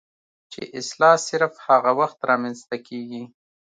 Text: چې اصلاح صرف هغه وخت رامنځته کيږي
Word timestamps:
چې 0.51 0.61
اصلاح 0.79 1.15
صرف 1.29 1.53
هغه 1.67 1.91
وخت 1.99 2.19
رامنځته 2.29 2.75
کيږي 2.87 3.23